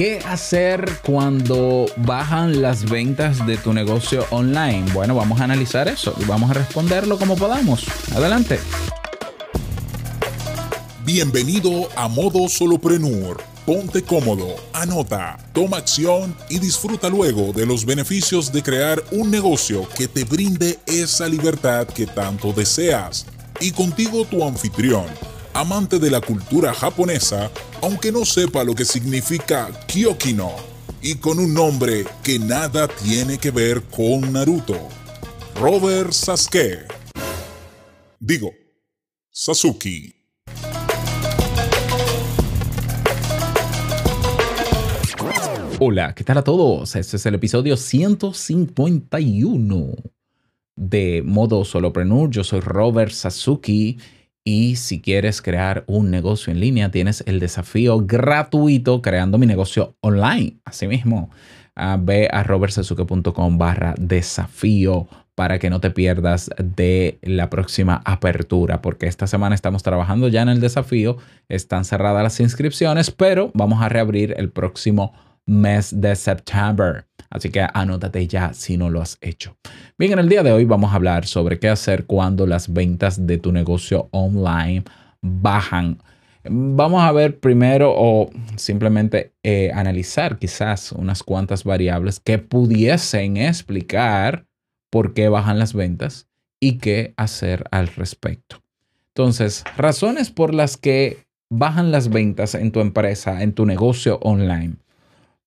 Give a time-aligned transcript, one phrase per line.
[0.00, 4.90] ¿Qué hacer cuando bajan las ventas de tu negocio online?
[4.94, 7.84] Bueno, vamos a analizar eso y vamos a responderlo como podamos.
[8.14, 8.58] Adelante.
[11.04, 13.42] Bienvenido a Modo Soloprenur.
[13.66, 19.86] Ponte cómodo, anota, toma acción y disfruta luego de los beneficios de crear un negocio
[19.96, 23.26] que te brinde esa libertad que tanto deseas.
[23.60, 25.04] Y contigo tu anfitrión
[25.60, 27.50] amante de la cultura japonesa,
[27.82, 30.52] aunque no sepa lo que significa Kyokino,
[31.02, 34.88] y con un nombre que nada tiene que ver con Naruto.
[35.56, 36.86] Robert Sasuke.
[38.18, 38.54] Digo,
[39.30, 40.14] Sasuke.
[45.78, 46.96] Hola, ¿qué tal a todos?
[46.96, 49.92] Este es el episodio 151
[50.76, 52.30] de Modo Solopreneur.
[52.30, 53.98] Yo soy Robert Sasuki
[54.50, 59.94] y si quieres crear un negocio en línea, tienes el desafío gratuito creando mi negocio
[60.00, 60.56] online.
[60.64, 61.30] Asimismo,
[62.00, 69.06] ve a robertsazuke.com barra desafío para que no te pierdas de la próxima apertura, porque
[69.06, 73.88] esta semana estamos trabajando ya en el desafío, están cerradas las inscripciones, pero vamos a
[73.88, 75.12] reabrir el próximo
[75.46, 77.04] mes de septiembre.
[77.30, 79.56] Así que anótate ya si no lo has hecho.
[79.96, 83.26] Bien, en el día de hoy vamos a hablar sobre qué hacer cuando las ventas
[83.26, 84.82] de tu negocio online
[85.22, 85.98] bajan.
[86.44, 94.46] Vamos a ver primero o simplemente eh, analizar quizás unas cuantas variables que pudiesen explicar
[94.90, 96.28] por qué bajan las ventas
[96.58, 98.60] y qué hacer al respecto.
[99.14, 104.76] Entonces, razones por las que bajan las ventas en tu empresa, en tu negocio online.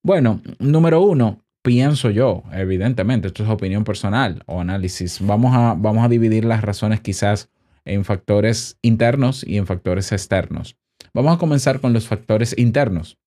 [0.03, 5.19] Bueno, número uno, pienso yo, evidentemente, esto es opinión personal o análisis.
[5.21, 7.49] Vamos a, vamos a dividir las razones quizás
[7.85, 10.77] en factores internos y en factores externos.
[11.13, 13.17] Vamos a comenzar con los factores internos.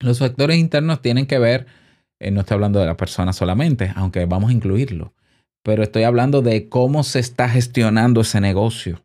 [0.00, 1.66] Los factores internos tienen que ver,
[2.20, 5.14] eh, no estoy hablando de la persona solamente, aunque vamos a incluirlo,
[5.62, 9.04] pero estoy hablando de cómo se está gestionando ese negocio.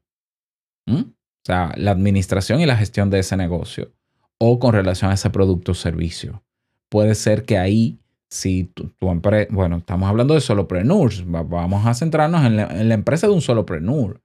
[0.88, 3.94] O sea, la administración y la gestión de ese negocio
[4.40, 6.44] o con relación a ese producto o servicio
[6.90, 12.46] puede ser que ahí, si tu, empresa, bueno, estamos hablando de solopreneurs, vamos a centrarnos
[12.46, 14.22] en la, empresa de un solopreneur.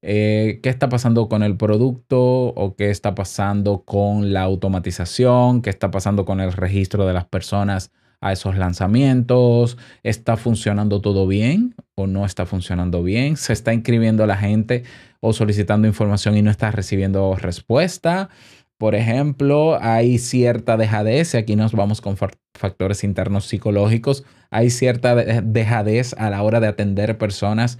[0.00, 5.60] Eh, ¿Qué está pasando con el producto o qué está pasando con la automatización?
[5.60, 9.76] ¿Qué está pasando con el registro de las personas a esos lanzamientos?
[10.02, 13.36] ¿Está funcionando todo bien o no está funcionando bien?
[13.36, 14.84] ¿Se está inscribiendo la gente
[15.20, 18.30] o solicitando información y no está recibiendo respuesta?
[18.78, 25.14] Por ejemplo, hay cierta dejadez, y aquí nos vamos con factores internos psicológicos, hay cierta
[25.14, 27.78] dejadez a la hora de atender personas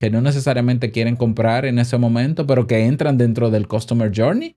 [0.00, 4.56] que no necesariamente quieren comprar en ese momento, pero que entran dentro del Customer Journey.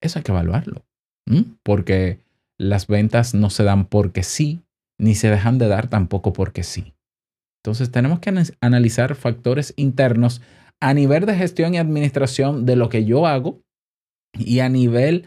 [0.00, 0.84] Eso hay que evaluarlo,
[1.62, 2.20] porque
[2.58, 4.62] las ventas no se dan porque sí,
[4.98, 6.94] ni se dejan de dar tampoco porque sí.
[7.62, 10.40] Entonces tenemos que analizar factores internos
[10.80, 13.60] a nivel de gestión y administración de lo que yo hago
[14.38, 15.26] y a nivel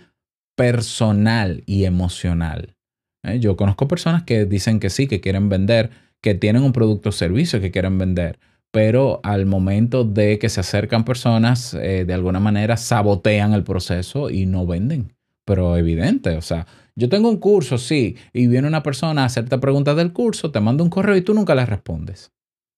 [0.55, 2.75] personal y emocional.
[3.23, 3.39] ¿eh?
[3.39, 7.11] Yo conozco personas que dicen que sí, que quieren vender, que tienen un producto o
[7.11, 8.39] servicio que quieren vender,
[8.71, 14.29] pero al momento de que se acercan personas, eh, de alguna manera sabotean el proceso
[14.29, 15.13] y no venden.
[15.45, 16.65] Pero evidente, o sea,
[16.95, 20.59] yo tengo un curso, sí, y viene una persona a hacerte preguntas del curso, te
[20.59, 22.31] manda un correo y tú nunca le respondes.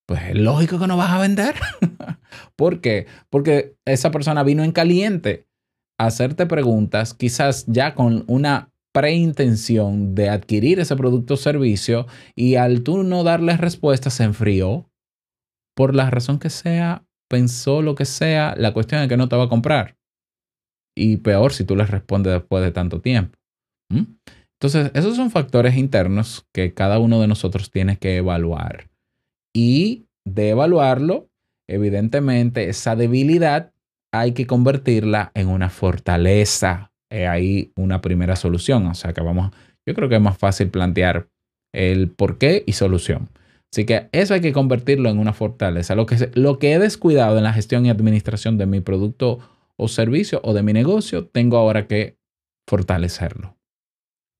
[0.05, 1.55] Pues es lógico que no vas a vender.
[2.55, 3.07] ¿Por qué?
[3.29, 5.46] Porque esa persona vino en caliente
[5.97, 12.81] hacerte preguntas, quizás ya con una preintención de adquirir ese producto o servicio y al
[12.83, 14.89] tú no darle respuesta se enfrió.
[15.75, 19.35] Por la razón que sea, pensó lo que sea, la cuestión es que no te
[19.35, 19.95] va a comprar.
[20.95, 23.37] Y peor si tú le respondes después de tanto tiempo.
[23.89, 28.89] Entonces, esos son factores internos que cada uno de nosotros tiene que evaluar.
[29.53, 31.29] Y de evaluarlo,
[31.67, 33.71] evidentemente, esa debilidad
[34.13, 36.91] hay que convertirla en una fortaleza.
[37.09, 38.87] Eh, ahí una primera solución.
[38.87, 39.51] O sea que vamos,
[39.85, 41.27] yo creo que es más fácil plantear
[41.73, 43.29] el por qué y solución.
[43.73, 45.95] Así que eso hay que convertirlo en una fortaleza.
[45.95, 49.39] Lo que, lo que he descuidado en la gestión y administración de mi producto
[49.77, 52.17] o servicio o de mi negocio, tengo ahora que
[52.67, 53.57] fortalecerlo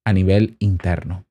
[0.05, 1.25] a nivel interno.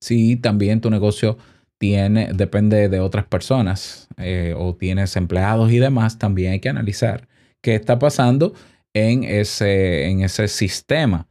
[0.00, 1.38] Si también tu negocio
[1.80, 7.26] tiene, depende de otras personas eh, o tienes empleados y demás, también hay que analizar
[7.62, 8.52] qué está pasando
[8.92, 11.26] en ese, en ese sistema.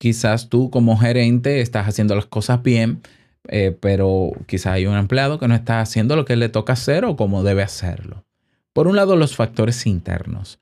[0.00, 3.00] Quizás tú como gerente estás haciendo las cosas bien,
[3.46, 7.04] eh, pero quizás hay un empleado que no está haciendo lo que le toca hacer
[7.04, 8.24] o como debe hacerlo.
[8.72, 10.58] Por un lado, los factores internos.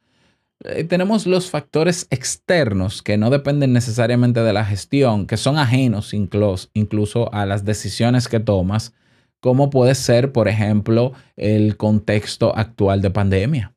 [0.64, 6.14] Eh, tenemos los factores externos que no dependen necesariamente de la gestión, que son ajenos
[6.14, 8.94] incluso, incluso a las decisiones que tomas,
[9.40, 13.74] como puede ser, por ejemplo, el contexto actual de pandemia,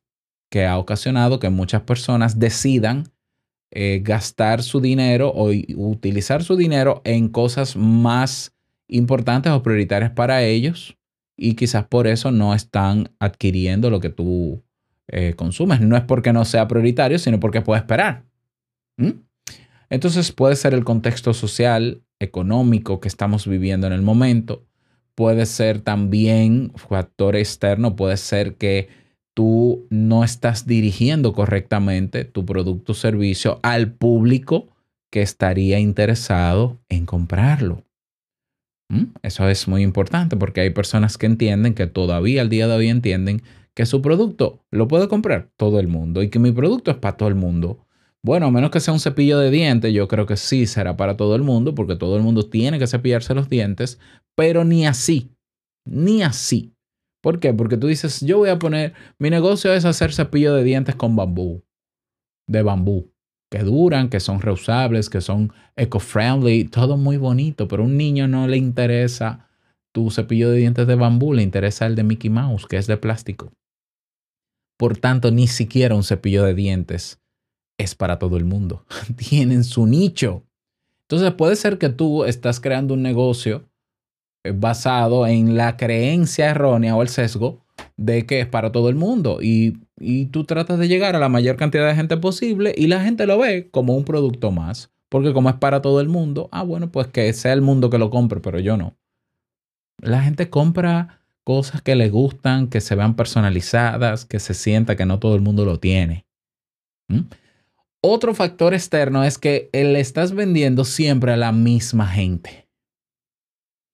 [0.50, 3.04] que ha ocasionado que muchas personas decidan
[3.72, 8.52] eh, gastar su dinero o utilizar su dinero en cosas más
[8.88, 10.96] importantes o prioritarias para ellos
[11.36, 14.64] y quizás por eso no están adquiriendo lo que tú
[15.12, 15.80] eh, consumes.
[15.80, 18.24] No es porque no sea prioritario, sino porque puede esperar.
[18.96, 19.10] ¿Mm?
[19.90, 24.66] Entonces puede ser el contexto social, económico que estamos viviendo en el momento.
[25.14, 28.88] Puede ser también factor externo, puede ser que
[29.34, 34.68] tú no estás dirigiendo correctamente tu producto o servicio al público
[35.10, 37.82] que estaría interesado en comprarlo.
[38.90, 39.06] ¿Mm?
[39.22, 42.88] Eso es muy importante porque hay personas que entienden, que todavía al día de hoy
[42.88, 43.42] entienden
[43.74, 47.16] que su producto lo puede comprar todo el mundo y que mi producto es para
[47.16, 47.86] todo el mundo.
[48.22, 51.16] Bueno, a menos que sea un cepillo de dientes, yo creo que sí será para
[51.16, 53.98] todo el mundo, porque todo el mundo tiene que cepillarse los dientes,
[54.36, 55.30] pero ni así,
[55.86, 56.74] ni así.
[57.22, 57.54] ¿Por qué?
[57.54, 61.16] Porque tú dices, yo voy a poner, mi negocio es hacer cepillo de dientes con
[61.16, 61.62] bambú,
[62.46, 63.10] de bambú,
[63.50, 68.28] que duran, que son reusables, que son eco-friendly, todo muy bonito, pero a un niño
[68.28, 69.48] no le interesa
[69.92, 72.96] tu cepillo de dientes de bambú, le interesa el de Mickey Mouse, que es de
[72.96, 73.52] plástico.
[74.80, 77.20] Por tanto, ni siquiera un cepillo de dientes
[77.76, 78.86] es para todo el mundo.
[79.16, 80.42] Tienen su nicho.
[81.02, 83.68] Entonces puede ser que tú estás creando un negocio
[84.42, 87.62] eh, basado en la creencia errónea o el sesgo
[87.98, 91.28] de que es para todo el mundo y, y, tú tratas de llegar a la
[91.28, 94.90] mayor cantidad de gente posible y la gente lo ve como un producto más.
[95.10, 97.98] Porque como es para todo el mundo, ah, bueno, pues que sea el mundo que
[97.98, 98.96] lo compre, pero yo no.
[99.98, 105.06] La gente compra cosas que le gustan, que se vean personalizadas, que se sienta que
[105.06, 106.26] no todo el mundo lo tiene.
[108.02, 112.68] Otro factor externo es que le estás vendiendo siempre a la misma gente.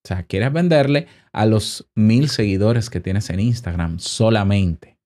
[0.05, 4.99] O sea, quieres venderle a los mil seguidores que tienes en Instagram solamente.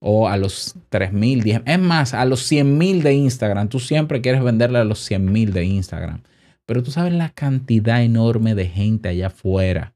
[0.00, 1.62] O a los tres mil, diez.
[1.66, 3.68] Es más, a los cien mil de Instagram.
[3.68, 6.22] Tú siempre quieres venderle a los cien mil de Instagram.
[6.64, 9.95] Pero tú sabes la cantidad enorme de gente allá afuera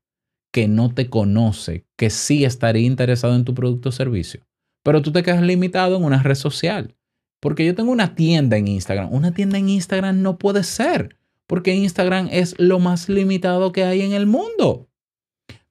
[0.53, 4.47] que no te conoce, que sí estaría interesado en tu producto o servicio,
[4.83, 6.97] pero tú te quedas limitado en una red social.
[7.41, 9.13] Porque yo tengo una tienda en Instagram.
[9.13, 11.17] Una tienda en Instagram no puede ser,
[11.47, 14.89] porque Instagram es lo más limitado que hay en el mundo.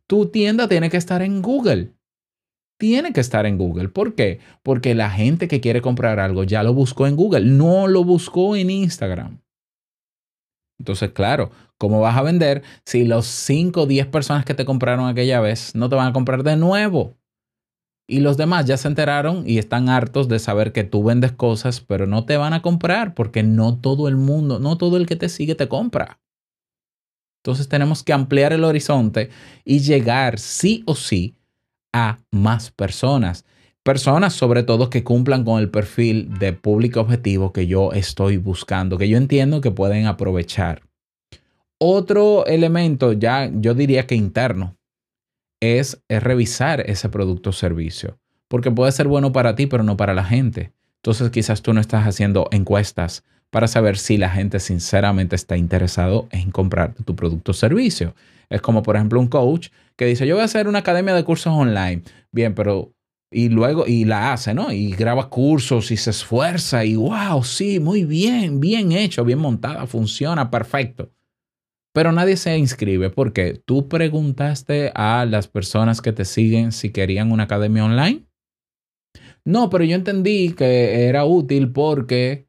[0.07, 1.93] Tu tienda tiene que estar en Google.
[2.79, 3.89] Tiene que estar en Google.
[3.89, 4.39] ¿Por qué?
[4.63, 8.55] Porque la gente que quiere comprar algo ya lo buscó en Google, no lo buscó
[8.55, 9.41] en Instagram.
[10.79, 15.07] Entonces, claro, ¿cómo vas a vender si los 5 o 10 personas que te compraron
[15.07, 17.17] aquella vez no te van a comprar de nuevo?
[18.07, 21.81] Y los demás ya se enteraron y están hartos de saber que tú vendes cosas,
[21.81, 25.15] pero no te van a comprar porque no todo el mundo, no todo el que
[25.15, 26.19] te sigue te compra.
[27.43, 29.29] Entonces tenemos que ampliar el horizonte
[29.63, 31.35] y llegar sí o sí
[31.93, 33.45] a más personas.
[33.89, 38.99] Personas sobre todo que cumplan con el perfil de público objetivo que yo estoy buscando,
[38.99, 40.83] que yo entiendo que pueden aprovechar.
[41.79, 44.77] Otro elemento, ya yo diría que interno,
[45.59, 50.13] es, revisar ese producto o servicio, porque puede ser bueno para ti, pero no para
[50.13, 50.71] la gente.
[50.97, 56.27] Entonces quizás tú no estás haciendo encuestas para saber si la gente sinceramente está interesado
[56.29, 58.13] en comprar tu producto o servicio.
[58.49, 61.23] Es como por ejemplo un coach que dice, yo voy a hacer una academia de
[61.23, 62.03] cursos online.
[62.31, 62.93] Bien, pero
[63.31, 64.71] y luego, y la hace, ¿no?
[64.71, 69.85] Y graba cursos y se esfuerza y wow, sí, muy bien, bien hecho, bien montada,
[69.85, 71.11] funciona, perfecto.
[71.93, 77.31] Pero nadie se inscribe porque tú preguntaste a las personas que te siguen si querían
[77.31, 78.25] una academia online.
[79.45, 82.47] No, pero yo entendí que era útil porque...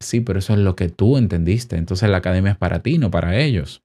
[0.00, 1.76] Sí, pero eso es lo que tú entendiste.
[1.76, 3.82] Entonces la academia es para ti, no para ellos.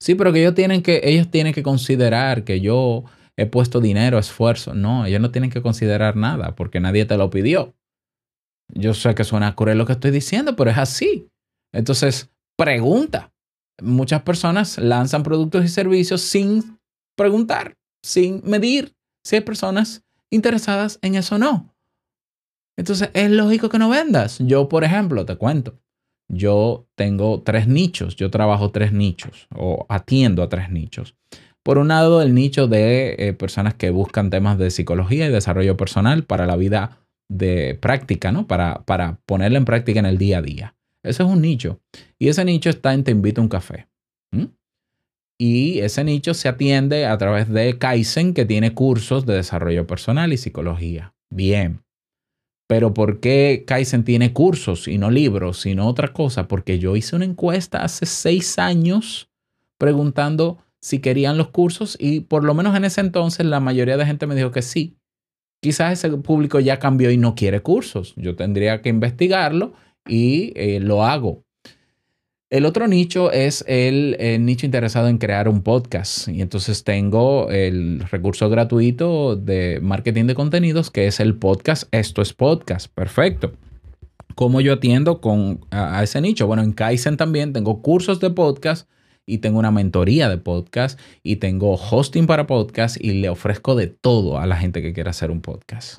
[0.00, 3.04] Sí, pero que ellos tienen que, ellos tienen que considerar que yo
[3.38, 4.74] he puesto dinero, esfuerzo.
[4.74, 7.74] No, ellos no tienen que considerar nada porque nadie te lo pidió.
[8.68, 11.28] Yo sé que suena cruel lo que estoy diciendo, pero es así.
[11.72, 13.32] Entonces, pregunta.
[13.80, 16.80] Muchas personas lanzan productos y servicios sin
[17.16, 21.72] preguntar, sin medir si hay personas interesadas en eso o no.
[22.76, 24.38] Entonces, es lógico que no vendas.
[24.40, 25.78] Yo, por ejemplo, te cuento,
[26.28, 31.14] yo tengo tres nichos, yo trabajo tres nichos o atiendo a tres nichos.
[31.64, 35.76] Por un lado, el nicho de eh, personas que buscan temas de psicología y desarrollo
[35.76, 36.98] personal para la vida
[37.28, 38.46] de práctica, ¿no?
[38.46, 40.74] Para, para ponerla en práctica en el día a día.
[41.02, 41.80] Ese es un nicho.
[42.18, 43.86] Y ese nicho está en Te invito a un café.
[45.40, 50.32] Y ese nicho se atiende a través de Kaizen, que tiene cursos de desarrollo personal
[50.32, 51.14] y psicología.
[51.30, 51.84] Bien.
[52.68, 56.48] Pero ¿por qué Kaizen tiene cursos y no libros, sino otra cosa?
[56.48, 59.30] Porque yo hice una encuesta hace seis años
[59.78, 64.06] preguntando si querían los cursos y por lo menos en ese entonces la mayoría de
[64.06, 64.96] gente me dijo que sí.
[65.60, 68.14] Quizás ese público ya cambió y no quiere cursos.
[68.16, 69.72] Yo tendría que investigarlo
[70.06, 71.44] y eh, lo hago.
[72.50, 76.28] El otro nicho es el, nicho interesado en crear un podcast.
[76.28, 81.88] Y entonces tengo el recurso gratuito de marketing de contenidos, que es el podcast.
[81.92, 82.90] Esto es podcast.
[82.94, 83.52] Perfecto.
[84.34, 86.46] ¿Cómo yo atiendo con, a, ese nicho?
[86.46, 88.88] Bueno, en Kaizen también tengo cursos de podcast
[89.28, 93.86] y tengo una mentoría de podcast y tengo hosting para podcast y le ofrezco de
[93.86, 95.98] todo a la gente que quiera hacer un podcast.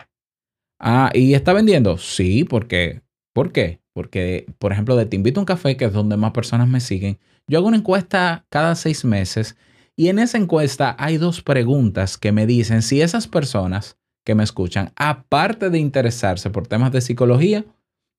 [0.80, 1.98] Ah, ¿y está vendiendo?
[1.98, 3.02] Sí, porque
[3.34, 3.80] ¿Por qué?
[3.94, 6.80] Porque, por ejemplo, de Te invito a un café, que es donde más personas me
[6.80, 9.56] siguen, yo hago una encuesta cada seis meses
[9.96, 14.44] y en esa encuesta hay dos preguntas que me dicen si esas personas que me
[14.44, 17.66] escuchan, aparte de interesarse por temas de psicología,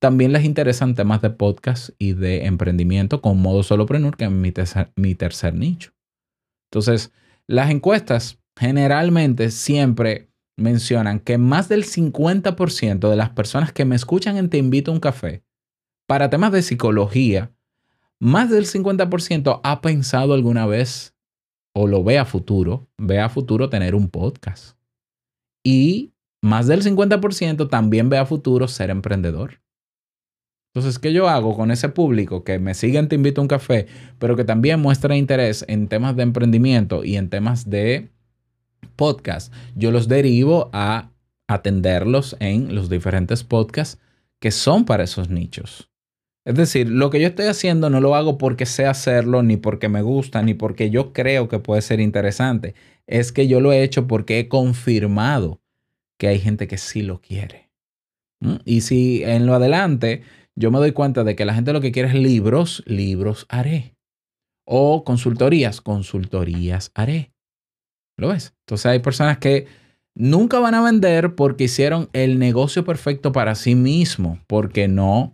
[0.01, 4.53] también les interesan temas de podcast y de emprendimiento con modo solopreneur, que es mi
[4.97, 5.93] mi tercer nicho.
[6.71, 7.13] Entonces,
[7.47, 14.37] las encuestas generalmente siempre mencionan que más del 50% de las personas que me escuchan
[14.37, 15.43] en Te invito a un café
[16.07, 17.53] para temas de psicología,
[18.19, 21.15] más del 50% ha pensado alguna vez
[21.75, 24.77] o lo ve a futuro, ve a futuro tener un podcast.
[25.65, 29.60] Y más del 50% también ve a futuro ser emprendedor.
[30.73, 33.49] Entonces, ¿qué yo hago con ese público que me sigue en Te invito a un
[33.49, 33.87] café,
[34.19, 38.09] pero que también muestra interés en temas de emprendimiento y en temas de
[38.95, 41.11] podcast, yo los derivo a
[41.49, 44.01] atenderlos en los diferentes podcasts
[44.39, 45.91] que son para esos nichos.
[46.45, 49.89] Es decir, lo que yo estoy haciendo no lo hago porque sé hacerlo, ni porque
[49.89, 52.75] me gusta, ni porque yo creo que puede ser interesante.
[53.07, 55.61] Es que yo lo he hecho porque he confirmado
[56.17, 57.71] que hay gente que sí lo quiere.
[58.65, 60.23] Y si en lo adelante
[60.61, 63.97] yo me doy cuenta de que la gente lo que quiere es libros, libros haré.
[64.67, 67.33] O consultorías, consultorías haré.
[68.19, 68.55] ¿Lo ves?
[68.67, 69.67] Entonces hay personas que
[70.15, 75.33] nunca van a vender porque hicieron el negocio perfecto para sí mismo, porque no,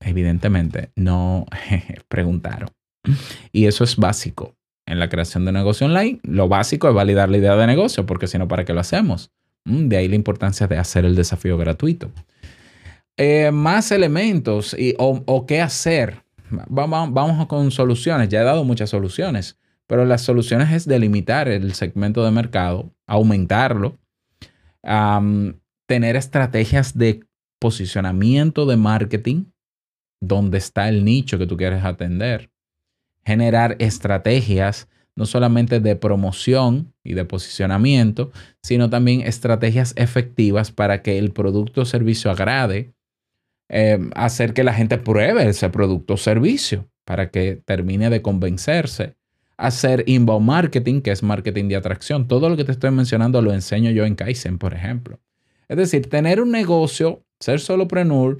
[0.00, 1.46] evidentemente, no
[2.08, 2.70] preguntaron.
[3.52, 4.56] Y eso es básico.
[4.84, 8.26] En la creación de negocio online, lo básico es validar la idea de negocio, porque
[8.26, 9.30] si no, ¿para qué lo hacemos?
[9.64, 12.10] Mm, de ahí la importancia de hacer el desafío gratuito.
[13.22, 16.22] Eh, más elementos y, o, qué hacer.
[16.48, 18.30] Vamos, vamos con soluciones.
[18.30, 19.58] Ya he dado muchas soluciones.
[19.86, 23.98] Pero las soluciones es delimitar el segmento de mercado, aumentarlo,
[25.86, 27.20] tener estrategias de
[27.58, 29.44] posicionamiento de marketing
[30.22, 32.50] donde está el nicho que tú quieres atender,
[33.26, 41.18] generar estrategias no solamente de promoción y de posicionamiento, sino también estrategias efectivas para que
[41.18, 42.94] el producto o servicio agrade,
[43.70, 49.16] em, hacer que la gente pruebe ese producto o servicio para que termine de convencerse
[49.60, 52.26] hacer inbound marketing, que es marketing de atracción.
[52.26, 55.20] Todo lo que te estoy mencionando lo enseño yo en Kaizen, por ejemplo.
[55.68, 58.38] Es decir, tener un negocio, ser solopreneur,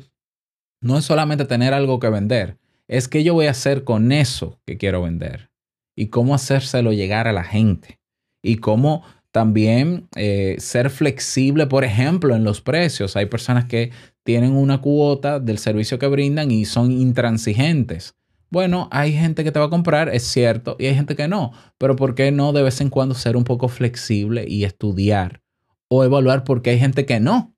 [0.81, 2.57] no es solamente tener algo que vender,
[2.89, 5.51] es qué yo voy a hacer con eso que quiero vender
[5.95, 8.01] y cómo hacérselo llegar a la gente
[8.43, 13.15] y cómo también eh, ser flexible, por ejemplo, en los precios.
[13.15, 13.93] Hay personas que
[14.25, 18.15] tienen una cuota del servicio que brindan y son intransigentes.
[18.51, 21.53] Bueno, hay gente que te va a comprar, es cierto, y hay gente que no.
[21.79, 25.41] Pero ¿por qué no de vez en cuando ser un poco flexible y estudiar
[25.89, 27.55] o evaluar por qué hay gente que no?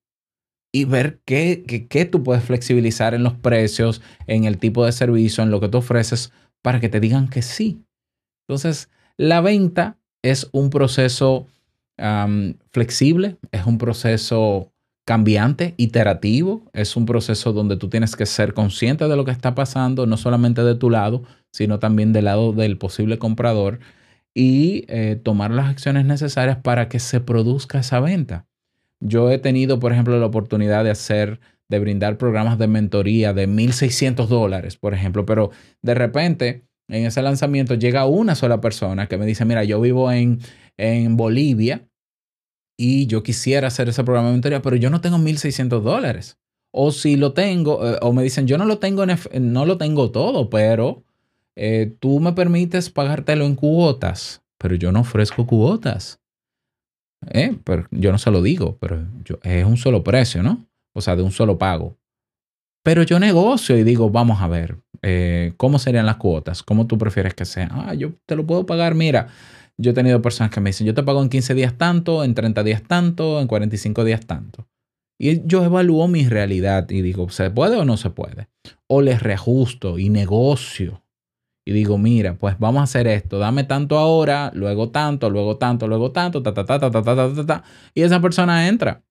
[0.70, 5.42] Y ver qué, qué, tú puedes flexibilizar en los precios, en el tipo de servicio,
[5.42, 7.84] en lo que tú ofreces, para que te digan que sí.
[8.46, 11.46] Entonces, la venta es un proceso
[12.70, 14.71] flexible, es un proceso
[15.04, 16.64] cambiante, iterativo.
[16.72, 20.16] Es un proceso donde tú tienes que ser consciente de lo que está pasando, no
[20.16, 23.80] solamente de tu lado, sino también del lado del posible comprador
[24.34, 28.46] y eh, tomar las acciones necesarias para que se produzca esa venta.
[29.00, 33.48] Yo he tenido, por ejemplo, la oportunidad de hacer, de brindar programas de mentoría de
[33.48, 35.50] 1.600 dólares, por ejemplo, pero
[35.82, 40.12] de repente en ese lanzamiento llega una sola persona que me dice, mira, yo vivo
[40.12, 40.40] en,
[40.76, 41.88] en Bolivia
[42.76, 46.38] y yo quisiera hacer ese programa de mentoría, pero yo no tengo 1.600 dólares.
[46.72, 50.10] O si lo tengo, eh, o me dicen, yo no lo tengo, no lo tengo
[50.10, 51.04] todo, pero
[51.54, 56.20] eh, tú me permites pagártelo en cuotas, pero yo no ofrezco cuotas.
[57.30, 60.66] Eh, pero yo no se lo digo, pero yo, es un solo precio, ¿no?
[60.94, 61.98] O sea, de un solo pago.
[62.82, 64.76] Pero yo negocio y digo, vamos a ver,
[65.56, 66.64] ¿cómo serían las cuotas?
[66.64, 67.68] ¿Cómo tú prefieres que sean?
[67.70, 69.28] Ah, yo te lo puedo pagar, mira,
[69.78, 72.34] yo he tenido personas que me dicen, yo te pago en 15 días tanto, en
[72.34, 74.68] 30 días tanto, en 45 días tanto.
[75.18, 78.48] Y yo evalúo mi realidad y digo, ¿se puede o no se puede?
[78.88, 81.02] O les reajusto y negocio.
[81.64, 85.86] Y digo, mira, pues vamos a hacer esto, dame tanto ahora, luego tanto, luego tanto,
[85.86, 87.64] luego tanto, ta, ta, ta, ta, ta, ta, ta, ta.
[87.94, 89.04] Y esa persona entra.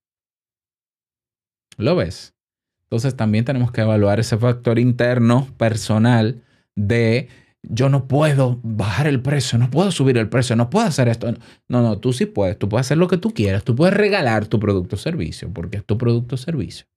[1.77, 2.35] ¿Lo ves?
[2.83, 6.43] Entonces también tenemos que evaluar ese factor interno, personal,
[6.75, 7.29] de
[7.63, 11.31] yo no puedo bajar el precio, no puedo subir el precio, no puedo hacer esto.
[11.67, 14.47] No, no, tú sí puedes, tú puedes hacer lo que tú quieras, tú puedes regalar
[14.47, 16.87] tu producto o servicio, porque es tu producto o servicio.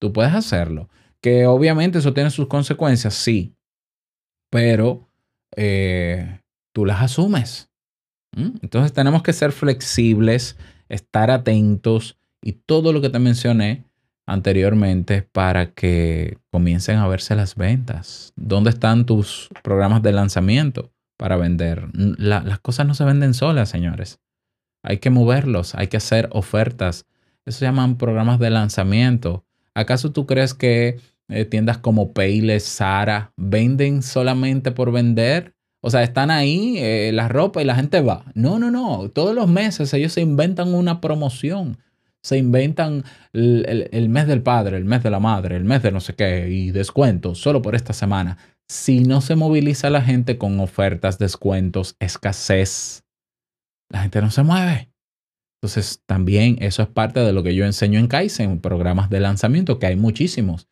[0.00, 0.88] Tú puedes hacerlo.
[1.20, 3.54] Que obviamente eso tiene sus consecuencias, sí,
[4.50, 5.08] pero
[5.56, 6.40] eh,
[6.72, 7.70] tú las asumes.
[8.36, 10.56] Entonces tenemos que ser flexibles,
[10.88, 13.84] estar atentos y todo lo que te mencioné
[14.26, 18.32] anteriormente para que comiencen a verse las ventas.
[18.36, 21.88] ¿Dónde están tus programas de lanzamiento para vender?
[21.92, 24.20] las cosas no se venden solas, señores.
[24.82, 27.06] Hay que moverlos, hay que hacer ofertas.
[27.46, 29.44] Eso se llaman programas de lanzamiento.
[29.74, 35.54] ¿Acaso tú crees que eh, tiendas como Payless, Sara, venden solamente por vender?
[35.80, 38.24] O sea, están ahí eh, la ropa y la gente va.
[38.34, 39.10] No, no, no.
[39.10, 41.78] Todos los meses ellos se inventan una promoción
[42.24, 43.04] se inventan
[43.34, 46.48] el, mes del padre, el mes de la madre, el mes de no sé qué
[46.48, 48.38] y descuentos solo por esta semana.
[48.66, 53.04] Si no se moviliza la gente con ofertas, descuentos, escasez,
[53.90, 54.90] la gente no se mueve.
[55.60, 59.78] Entonces, también eso es parte de lo que yo enseño en Kaizen, programas de lanzamiento,
[59.78, 60.66] que hay muchísimos.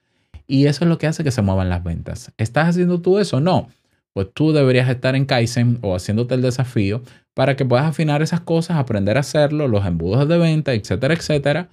[0.47, 2.32] Y eso es lo que hace que se muevan las ventas.
[2.38, 3.40] ¿Estás haciendo tú eso?
[3.40, 3.68] No.
[4.12, 7.02] Pues tú deberías estar en Kaizen o haciéndote el desafío
[7.35, 11.69] para que puedas afinar esas cosas, aprender a hacerlo, los embudos de venta, etcétera, etcétera,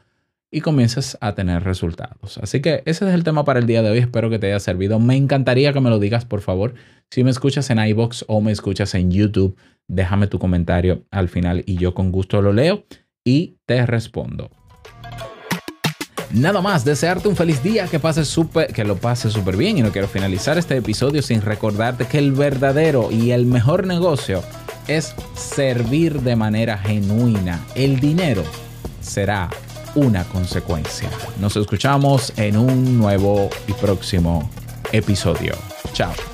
[0.52, 2.38] y comiences a tener resultados.
[2.40, 4.00] Así que ese es el tema para el día de hoy.
[4.00, 5.00] Espero que te haya servido.
[5.00, 6.74] Me encantaría que me lo digas, por favor.
[7.12, 9.56] Si me escuchas en iBox o me escuchas en YouTube,
[9.88, 12.86] déjame tu comentario al final y yo con gusto lo leo
[13.24, 14.50] y te respondo.
[16.32, 18.38] Nada más, desearte un feliz día, que, pases
[18.74, 22.34] que lo pases súper bien y no quiero finalizar este episodio sin recordarte que el
[22.34, 24.44] verdadero y el mejor negocio
[24.88, 27.60] es servir de manera genuina.
[27.74, 28.44] El dinero
[29.02, 29.50] será
[29.96, 31.10] una consecuencia.
[31.40, 34.50] Nos escuchamos en un nuevo y próximo
[34.92, 35.54] episodio.
[35.94, 36.29] Chao.